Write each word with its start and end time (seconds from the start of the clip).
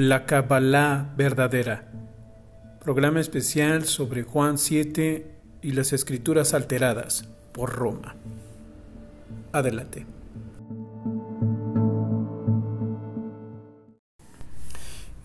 La 0.00 0.26
Kabbalah 0.26 1.12
verdadera. 1.16 1.90
Programa 2.80 3.18
especial 3.18 3.84
sobre 3.84 4.22
Juan 4.22 4.56
7 4.56 5.26
y 5.60 5.72
las 5.72 5.92
escrituras 5.92 6.54
alteradas 6.54 7.28
por 7.50 7.72
Roma. 7.72 8.14
Adelante. 9.50 10.06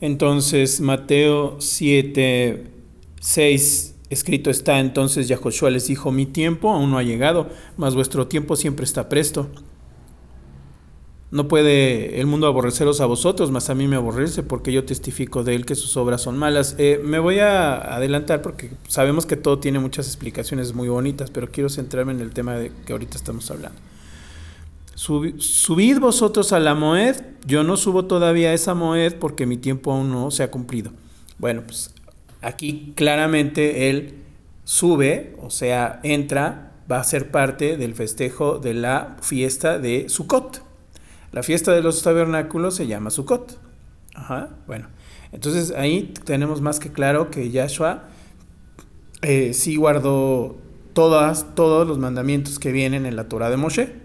Entonces, 0.02 0.82
Mateo 0.82 1.62
7, 1.62 2.64
6, 3.22 3.96
escrito 4.10 4.50
está, 4.50 4.80
entonces 4.80 5.28
Yahoshua 5.28 5.70
les 5.70 5.86
dijo, 5.86 6.12
mi 6.12 6.26
tiempo 6.26 6.72
aún 6.72 6.90
no 6.90 6.98
ha 6.98 7.04
llegado, 7.04 7.48
mas 7.78 7.94
vuestro 7.94 8.26
tiempo 8.26 8.56
siempre 8.56 8.86
está 8.86 9.08
presto. 9.08 9.52
No 11.34 11.48
puede 11.48 12.20
el 12.22 12.28
mundo 12.28 12.46
aborreceros 12.46 13.02
a 13.02 13.08
vosotros, 13.08 13.50
mas 13.50 13.72
a 13.72 13.74
mí 13.74 13.88
me 13.88 13.96
aborrece, 13.96 14.44
porque 14.44 14.72
yo 14.72 14.86
testifico 14.86 15.44
de 15.44 15.56
él 15.56 15.66
que 15.66 15.74
sus 15.74 15.98
obras 15.98 16.22
son 16.22 16.38
malas. 16.38 16.76
Eh, 16.78 17.02
me 17.04 17.18
voy 17.18 17.40
a 17.40 17.96
adelantar 17.96 18.44
porque 18.44 18.70
sabemos 18.88 19.26
que 19.26 19.36
todo 19.36 19.58
tiene 19.58 19.80
muchas 19.80 20.06
explicaciones 20.06 20.76
muy 20.76 20.90
bonitas, 20.90 21.32
pero 21.32 21.50
quiero 21.50 21.70
centrarme 21.70 22.12
en 22.12 22.20
el 22.20 22.34
tema 22.34 22.54
de 22.54 22.72
que 22.86 22.94
ahorita 22.94 23.18
estamos 23.18 23.50
hablando. 23.50 23.80
subid 24.94 25.98
vosotros 25.98 26.54
a 26.54 26.60
la 26.60 26.76
Moed, 26.76 27.16
yo 27.48 27.64
no 27.64 27.78
subo 27.78 28.06
todavía 28.06 28.50
a 28.50 28.54
esa 28.54 28.76
Moed 28.76 29.16
porque 29.16 29.48
mi 29.48 29.58
tiempo 29.58 29.92
aún 29.92 30.12
no 30.12 30.30
se 30.30 30.44
ha 30.44 30.52
cumplido. 30.52 30.92
Bueno, 31.40 31.64
pues 31.66 31.96
aquí 32.42 32.94
claramente 32.96 33.90
él 33.90 34.18
sube, 34.66 35.36
o 35.42 35.50
sea, 35.50 36.00
entra, 36.04 36.74
va 36.92 37.00
a 37.00 37.04
ser 37.04 37.32
parte 37.32 37.76
del 37.76 37.96
festejo 37.96 38.60
de 38.60 38.76
la 38.76 39.18
fiesta 39.24 39.80
de 39.80 40.10
Sukkot. 40.10 40.73
La 41.34 41.44
fiesta 41.44 41.74
de 41.74 41.82
los 41.82 42.02
tabernáculos 42.04 42.76
se 42.76 42.88
llama 42.88 43.10
Sukkot. 43.10 43.60
Ajá, 44.14 44.50
bueno. 44.68 44.88
Entonces 45.32 45.72
ahí 45.72 46.14
tenemos 46.24 46.62
más 46.62 46.80
que 46.80 46.92
claro 46.92 47.32
que 47.32 47.50
Yahshua 47.50 48.04
eh, 49.24 49.54
sí 49.54 49.76
guardó 49.76 50.58
todas, 50.94 51.56
todos 51.56 51.88
los 51.88 51.98
mandamientos 51.98 52.60
que 52.60 52.72
vienen 52.72 53.08
en 53.08 53.16
la 53.16 53.28
Torah 53.28 53.50
de 53.50 53.58
Moshe. 53.58 53.96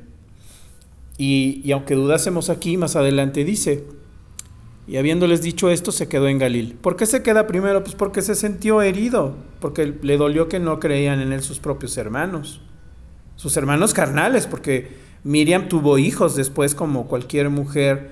Y, 1.18 1.60
y, 1.64 1.72
aunque 1.72 1.94
dudásemos 1.94 2.48
aquí, 2.48 2.76
más 2.76 2.96
adelante 2.96 3.44
dice, 3.44 3.84
y 4.86 4.96
habiéndoles 4.96 5.42
dicho 5.42 5.68
esto, 5.68 5.92
se 5.92 6.08
quedó 6.08 6.28
en 6.28 6.38
Galil. 6.38 6.74
¿Por 6.80 6.96
qué 6.96 7.04
se 7.04 7.22
queda 7.22 7.46
primero? 7.46 7.82
Pues 7.82 7.94
porque 7.94 8.22
se 8.22 8.34
sintió 8.34 8.80
herido, 8.80 9.34
porque 9.60 9.94
le 10.00 10.16
dolió 10.16 10.48
que 10.48 10.60
no 10.60 10.80
creían 10.80 11.20
en 11.20 11.32
él 11.32 11.42
sus 11.42 11.58
propios 11.58 11.98
hermanos, 11.98 12.62
sus 13.36 13.56
hermanos 13.58 13.92
carnales, 13.92 14.46
porque 14.46 15.07
Miriam 15.24 15.68
tuvo 15.68 15.98
hijos 15.98 16.36
después 16.36 16.74
como 16.74 17.06
cualquier 17.06 17.50
mujer 17.50 18.10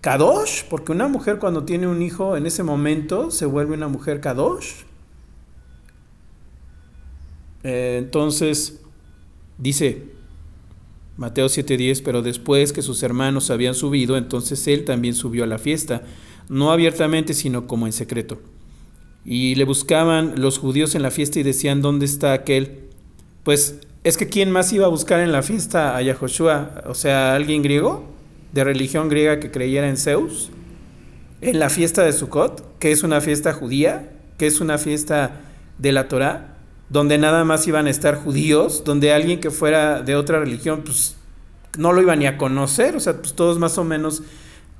kadosh, 0.00 0.64
porque 0.68 0.92
una 0.92 1.08
mujer 1.08 1.38
cuando 1.38 1.64
tiene 1.64 1.86
un 1.86 2.02
hijo 2.02 2.36
en 2.36 2.46
ese 2.46 2.62
momento 2.62 3.30
se 3.30 3.46
vuelve 3.46 3.74
una 3.74 3.88
mujer 3.88 4.20
kadosh. 4.20 4.82
Eh, 7.62 7.96
entonces, 7.98 8.80
dice 9.58 10.10
Mateo 11.16 11.46
7:10, 11.48 12.02
pero 12.02 12.22
después 12.22 12.72
que 12.72 12.82
sus 12.82 13.02
hermanos 13.02 13.50
habían 13.50 13.74
subido, 13.74 14.16
entonces 14.16 14.66
él 14.66 14.84
también 14.84 15.14
subió 15.14 15.44
a 15.44 15.46
la 15.46 15.58
fiesta, 15.58 16.02
no 16.48 16.72
abiertamente, 16.72 17.34
sino 17.34 17.66
como 17.66 17.86
en 17.86 17.92
secreto. 17.92 18.40
Y 19.24 19.54
le 19.54 19.64
buscaban 19.64 20.40
los 20.40 20.58
judíos 20.58 20.96
en 20.96 21.02
la 21.02 21.12
fiesta 21.12 21.38
y 21.38 21.44
decían, 21.44 21.80
¿dónde 21.80 22.06
está 22.06 22.32
aquel? 22.32 22.88
Pues 23.44 23.78
es 24.04 24.16
que 24.16 24.28
¿quién 24.28 24.50
más 24.50 24.72
iba 24.72 24.86
a 24.86 24.88
buscar 24.88 25.20
en 25.20 25.30
la 25.30 25.42
fiesta 25.42 25.96
a 25.96 26.02
Yahoshua? 26.02 26.82
O 26.86 26.94
sea, 26.94 27.34
alguien 27.34 27.62
griego, 27.62 28.04
de 28.52 28.64
religión 28.64 29.08
griega 29.08 29.38
que 29.38 29.50
creyera 29.50 29.88
en 29.88 29.96
Zeus, 29.96 30.50
en 31.40 31.58
la 31.58 31.70
fiesta 31.70 32.02
de 32.02 32.12
Sukkot, 32.12 32.78
que 32.78 32.90
es 32.90 33.04
una 33.04 33.20
fiesta 33.20 33.52
judía, 33.52 34.10
que 34.38 34.46
es 34.46 34.60
una 34.60 34.78
fiesta 34.78 35.40
de 35.78 35.92
la 35.92 36.08
Torah, 36.08 36.56
donde 36.88 37.16
nada 37.16 37.44
más 37.44 37.66
iban 37.68 37.86
a 37.86 37.90
estar 37.90 38.16
judíos, 38.16 38.82
donde 38.84 39.12
alguien 39.12 39.40
que 39.40 39.50
fuera 39.50 40.02
de 40.02 40.16
otra 40.16 40.40
religión, 40.40 40.82
pues 40.84 41.16
no 41.78 41.92
lo 41.92 42.02
iban 42.02 42.18
ni 42.18 42.26
a 42.26 42.36
conocer, 42.36 42.96
o 42.96 43.00
sea, 43.00 43.14
pues 43.14 43.34
todos 43.34 43.58
más 43.58 43.78
o 43.78 43.84
menos. 43.84 44.22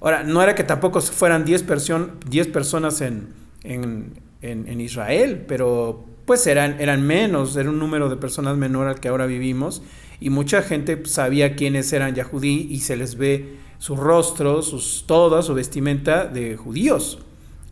Ahora, 0.01 0.25
no 0.25 0.43
era 0.43 0.57
que 0.57 0.65
tampoco 0.65 1.01
fueran 1.01 1.45
10 1.45 1.63
personas 1.63 3.01
en, 3.01 3.29
en, 3.63 4.15
en 4.43 4.81
Israel, 4.81 5.45
pero 5.47 6.12
pues 6.25 6.47
eran, 6.47 6.81
eran 6.81 7.07
menos, 7.07 7.57
era 7.57 7.71
un 7.71 7.79
número 7.79 8.09
de 8.09 8.17
personas 8.17 8.57
menor 8.57 8.87
al 8.87 9.01
que 9.01 9.09
ahora 9.09 9.27
vivimos 9.27 9.83
y 10.21 10.31
mucha 10.31 10.63
gente 10.63 11.01
sabía 11.07 11.57
quiénes 11.57 11.93
eran 11.93 12.15
yahudí 12.15 12.69
y 12.71 12.81
se 12.81 12.97
les 12.97 13.17
ve 13.17 13.57
su 13.79 13.97
rostro, 13.97 14.63
sus, 14.63 15.05
toda 15.07 15.43
su 15.43 15.55
vestimenta 15.55 16.27
de 16.27 16.57
judíos. 16.57 17.19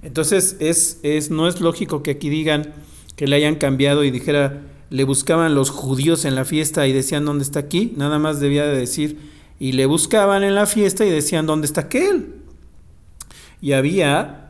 Entonces 0.03 0.57
es, 0.59 0.99
es, 1.03 1.31
no 1.31 1.47
es 1.47 1.61
lógico 1.61 2.03
que 2.03 2.13
aquí 2.13 2.29
digan 2.29 2.73
que 3.17 3.27
le 3.27 3.37
hayan 3.37 3.55
cambiado 3.55 4.03
y 4.03 4.11
dijera, 4.11 4.63
le 4.89 5.05
buscaban 5.05 5.55
los 5.55 5.71
judíos 5.71 6.25
en 6.25 6.35
la 6.35 6.45
fiesta 6.45 6.87
y 6.87 6.93
decían, 6.93 7.25
¿dónde 7.25 7.45
está 7.45 7.61
aquí? 7.61 7.93
Nada 7.97 8.19
más 8.19 8.41
debía 8.41 8.67
de 8.67 8.77
decir, 8.77 9.19
y 9.61 9.73
le 9.73 9.87
buscaban 9.87 10.43
en 10.43 10.55
la 10.55 10.67
fiesta 10.67 11.05
y 11.05 11.11
decían, 11.11 11.47
¿dónde 11.47 11.67
está 11.67 11.83
aquel? 11.83 12.35
Y 13.61 13.73
había 13.73 14.50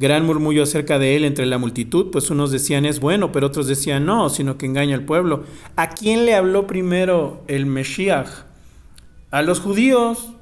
gran 0.00 0.24
murmullo 0.24 0.62
acerca 0.62 0.98
de 0.98 1.14
él 1.14 1.26
entre 1.26 1.44
la 1.44 1.58
multitud, 1.58 2.10
pues 2.10 2.30
unos 2.30 2.50
decían 2.50 2.86
es 2.86 3.00
bueno, 3.00 3.32
pero 3.32 3.48
otros 3.48 3.66
decían 3.66 4.06
no, 4.06 4.30
sino 4.30 4.56
que 4.56 4.64
engaña 4.64 4.96
al 4.96 5.04
pueblo. 5.04 5.44
¿A 5.76 5.90
quién 5.90 6.24
le 6.24 6.34
habló 6.34 6.66
primero 6.66 7.44
el 7.48 7.66
Mesías? 7.66 8.46
A 9.30 9.42
los 9.42 9.60
judíos. 9.60 10.32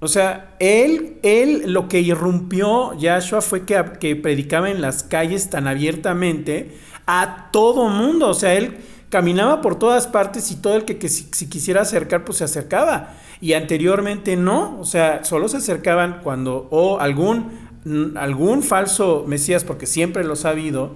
O 0.00 0.08
sea, 0.08 0.54
él, 0.60 1.16
él 1.22 1.72
lo 1.72 1.88
que 1.88 2.00
irrumpió 2.00 2.92
Yahshua 2.98 3.40
fue 3.40 3.64
que, 3.64 3.82
que 3.98 4.14
predicaba 4.14 4.70
en 4.70 4.82
las 4.82 5.02
calles 5.02 5.48
tan 5.48 5.66
abiertamente 5.66 6.76
a 7.06 7.48
todo 7.50 7.88
mundo. 7.88 8.28
O 8.28 8.34
sea, 8.34 8.54
él 8.54 8.76
caminaba 9.08 9.62
por 9.62 9.78
todas 9.78 10.06
partes 10.06 10.50
y 10.50 10.56
todo 10.56 10.76
el 10.76 10.84
que, 10.84 11.08
si, 11.08 11.28
si, 11.32 11.48
quisiera 11.48 11.80
acercar, 11.80 12.26
pues 12.26 12.38
se 12.38 12.44
acercaba. 12.44 13.14
Y 13.40 13.54
anteriormente 13.54 14.36
no, 14.36 14.78
o 14.78 14.84
sea, 14.84 15.24
solo 15.24 15.48
se 15.48 15.56
acercaban 15.56 16.20
cuando 16.22 16.68
o 16.70 17.00
algún 17.00 17.65
algún 18.16 18.62
falso 18.62 19.24
Mesías, 19.26 19.64
porque 19.64 19.86
siempre 19.86 20.24
los 20.24 20.44
ha 20.44 20.50
habido, 20.50 20.92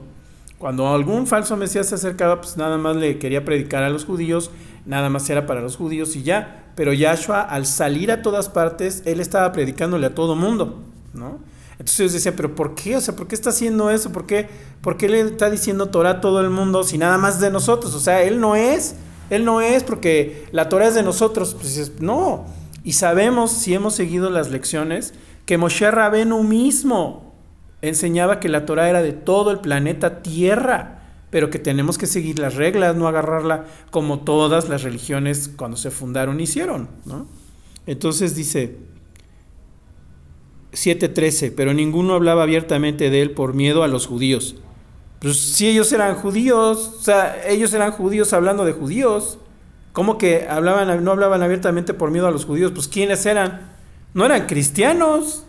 cuando 0.59 0.89
algún 0.89 1.27
falso 1.27 1.57
Mesías 1.57 1.89
se 1.89 1.95
acercaba, 1.95 2.41
pues 2.41 2.57
nada 2.57 2.77
más 2.77 2.97
le 2.97 3.19
quería 3.19 3.45
predicar 3.45 3.83
a 3.83 3.89
los 3.89 4.05
judíos, 4.05 4.51
nada 4.85 5.09
más 5.09 5.29
era 5.31 5.47
para 5.47 5.63
los 5.63 5.77
judíos 5.77 6.17
y 6.17 6.23
ya. 6.23 6.71
Pero 6.75 6.93
Yahshua, 6.93 7.41
al 7.41 7.65
salir 7.65 8.11
a 8.13 8.23
todas 8.23 8.49
partes, 8.49 9.03
él 9.07 9.21
estaba 9.21 9.53
predicándole 9.53 10.07
a 10.07 10.15
todo 10.15 10.37
mundo, 10.37 10.83
¿no? 11.15 11.39
Entonces 11.73 12.01
ellos 12.01 12.13
decían, 12.13 12.35
pero 12.37 12.55
¿por 12.55 12.75
qué? 12.75 12.97
O 12.97 13.01
sea, 13.01 13.17
¿por 13.17 13.27
qué 13.27 13.35
está 13.35 13.49
haciendo 13.49 13.91
eso? 13.91 14.13
¿Por 14.13 14.27
qué, 14.27 14.49
¿Por 14.83 14.99
qué 14.99 15.09
le 15.09 15.21
está 15.23 15.49
diciendo 15.49 15.87
Torah 15.87 16.11
a 16.11 16.21
todo 16.21 16.43
el 16.43 16.51
mundo 16.51 16.85
si 16.85 16.99
nada 16.99 17.17
más 17.17 17.41
de 17.41 17.51
nosotros? 17.51 17.95
O 17.95 18.01
sea, 18.01 18.23
él 18.23 18.39
no 18.39 18.55
es, 18.55 18.97
él 19.31 19.47
no 19.47 19.63
es 19.63 19.83
porque 19.83 20.47
la 20.53 20.69
Torah 20.69 20.89
es 20.89 20.95
de 20.95 21.03
nosotros. 21.03 21.57
Pues 21.59 21.93
no. 22.01 22.45
Y 22.85 22.93
sabemos, 22.93 23.53
si 23.53 23.73
hemos 23.73 23.95
seguido 23.95 24.29
las 24.29 24.51
lecciones, 24.51 25.15
que 25.51 25.59
Moshe 25.59 25.91
Rabenu 25.91 26.45
mismo 26.45 27.35
enseñaba 27.83 28.39
que 28.39 28.49
la 28.49 28.67
Torah 28.67 28.89
era 28.89 29.03
de 29.03 29.13
todo 29.13 29.51
el 29.51 29.59
planeta 29.59 30.23
Tierra, 30.23 31.01
pero 31.31 31.51
que 31.51 31.59
tenemos 31.59 31.99
que 31.99 32.07
seguir 32.07 32.39
las 32.39 32.55
reglas, 32.55 32.95
no 32.95 33.09
agarrarla 33.09 33.65
como 33.91 34.21
todas 34.21 34.69
las 34.69 34.85
religiones 34.85 35.51
cuando 35.57 35.77
se 35.77 35.91
fundaron 35.91 36.39
hicieron, 36.39 36.89
¿no? 37.05 37.27
Entonces 37.89 38.37
dice 38.37 38.77
7:13, 40.71 41.53
pero 41.57 41.75
ninguno 41.75 42.15
hablaba 42.15 42.45
abiertamente 42.45 43.11
de 43.11 43.21
él 43.21 43.33
por 43.33 43.53
miedo 43.53 43.83
a 43.83 43.89
los 43.89 44.07
judíos. 44.07 44.55
Pues 45.19 45.37
si 45.37 45.67
ellos 45.67 45.93
eran 45.93 46.15
judíos, 46.15 46.95
o 46.97 47.03
sea, 47.03 47.45
ellos 47.49 47.75
eran 47.75 47.91
judíos 47.91 48.33
hablando 48.35 48.65
de 48.65 48.71
judíos. 48.71 49.41
¿Cómo 49.95 50.17
que 50.17 50.47
hablaban, 50.49 51.03
no 51.03 51.11
hablaban 51.11 51.43
abiertamente 51.43 51.93
por 51.93 52.13
miedo 52.13 52.29
a 52.29 52.31
los 52.31 52.45
judíos? 52.45 52.71
Pues 52.71 52.87
¿quiénes 52.87 53.27
eran? 53.27 53.80
No 54.15 54.25
eran 54.25 54.47
cristianos. 54.47 55.47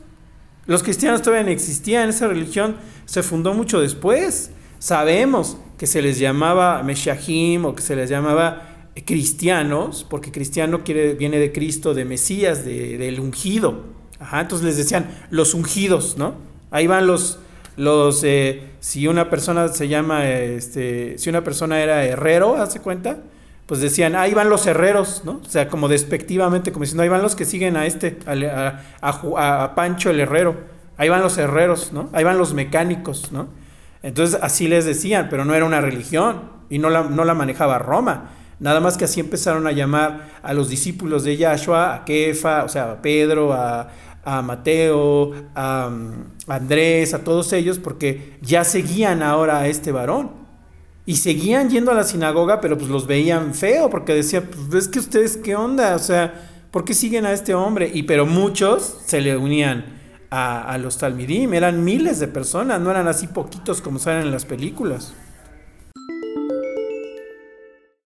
Los 0.68 0.84
cristianos 0.84 1.22
todavía 1.22 1.46
no 1.46 1.52
existían, 1.52 2.10
esa 2.10 2.28
religión 2.28 2.78
se 3.06 3.24
fundó 3.24 3.54
mucho 3.54 3.82
después. 3.82 4.52
Sabemos 4.80 5.58
que 5.78 5.88
se 5.88 6.02
les 6.02 6.20
llamaba 6.20 6.84
Meshahim 6.84 7.66
o 7.66 7.76
que 7.76 7.82
se 7.82 7.96
les 7.96 8.10
llamaba 8.10 8.68
cristianos, 9.06 10.06
porque 10.10 10.32
cristiano 10.32 10.82
viene 10.86 11.40
de 11.40 11.52
Cristo, 11.52 11.94
de 11.94 12.06
Mesías, 12.06 12.66
de, 12.66 12.98
del 12.98 13.20
ungido. 13.20 13.86
Ajá, 14.20 14.42
entonces 14.42 14.66
les 14.66 14.78
decían 14.78 15.10
los 15.32 15.54
ungidos, 15.54 16.18
¿no? 16.18 16.36
Ahí 16.70 16.88
van 16.88 17.08
los, 17.08 17.40
los 17.76 18.24
eh, 18.24 18.64
si 18.80 19.08
una 19.08 19.30
persona 19.30 19.68
se 19.70 19.88
llama, 19.88 20.30
este, 20.30 21.18
si 21.18 21.30
una 21.30 21.44
persona 21.44 21.82
era 21.82 22.06
herrero, 22.06 22.56
¿hace 22.56 22.80
cuenta? 22.80 23.24
Pues 23.72 23.80
decían, 23.80 24.18
ahí 24.18 24.34
van 24.34 24.50
los 24.50 24.68
herreros, 24.68 25.22
¿no? 25.24 25.40
O 25.42 25.50
sea, 25.50 25.70
como 25.70 25.88
despectivamente, 25.88 26.74
como 26.74 26.84
diciendo, 26.84 27.04
ahí 27.04 27.08
van 27.08 27.22
los 27.22 27.38
que 27.38 27.46
siguen 27.46 27.78
a 27.78 27.86
este, 27.86 28.20
a, 28.28 29.72
Pancho 29.76 30.10
el 30.10 30.20
herrero, 30.20 30.58
ahí 30.98 31.08
van 31.08 31.22
los 31.22 31.38
herreros, 31.38 31.94
¿no? 31.94 32.10
Ahí 32.12 32.26
van 32.26 32.38
los 32.38 32.54
mecánicos, 32.54 33.32
¿no? 33.32 33.48
Entonces 34.04 34.38
así 34.44 34.68
les 34.68 34.84
decían, 34.84 35.28
pero 35.30 35.46
no 35.46 35.56
era 35.56 35.64
una 35.64 35.80
religión 35.80 36.50
y 36.70 36.80
no 36.80 36.90
la, 36.90 37.04
no 37.04 37.24
la 37.24 37.34
manejaba 37.34 37.80
Roma. 37.80 38.32
Nada 38.60 38.82
más 38.82 38.98
que 38.98 39.06
así 39.06 39.22
empezaron 39.22 39.66
a 39.66 39.72
llamar 39.72 40.32
a 40.44 40.54
los 40.54 40.68
discípulos 40.68 41.24
de 41.24 41.38
Yahshua, 41.38 41.96
a 41.96 42.04
Kefa, 42.04 42.66
o 42.66 42.68
sea, 42.68 42.92
a 42.92 43.02
Pedro, 43.02 43.54
a, 43.54 43.88
a 44.26 44.42
Mateo, 44.42 45.32
a, 45.56 45.90
a 46.48 46.54
Andrés, 46.54 47.14
a 47.14 47.20
todos 47.20 47.54
ellos, 47.54 47.80
porque 47.80 48.38
ya 48.42 48.66
seguían 48.66 49.24
ahora 49.24 49.60
a 49.60 49.68
este 49.70 49.94
varón. 49.94 50.41
Y 51.06 51.16
seguían 51.16 51.70
yendo 51.70 51.92
a 51.92 51.96
la 51.96 52.04
sinagoga, 52.04 52.62
pero 52.62 52.78
pues 52.78 52.90
los 52.90 53.08
veían 53.08 53.54
feo, 53.54 53.90
porque 53.90 54.14
decían, 54.14 54.50
pues 54.70 54.86
es 54.86 54.90
que 54.90 55.00
ustedes 55.00 55.38
qué 55.38 55.56
onda, 55.56 55.96
o 55.96 56.00
sea, 56.00 56.34
¿por 56.70 56.86
qué 56.86 56.94
siguen 56.94 57.26
a 57.26 57.34
este 57.34 57.56
hombre? 57.56 57.90
Y 57.94 58.04
pero 58.04 58.26
muchos 58.26 59.00
se 59.06 59.20
le 59.20 59.36
unían 59.36 59.86
a, 60.30 60.62
a 60.62 60.78
los 60.78 60.98
talmidim, 60.98 61.54
eran 61.54 61.84
miles 61.84 62.20
de 62.20 62.28
personas, 62.28 62.80
no 62.80 62.92
eran 62.92 63.08
así 63.08 63.28
poquitos 63.28 63.82
como 63.82 64.00
salen 64.00 64.24
en 64.24 64.32
las 64.32 64.46
películas. 64.46 65.14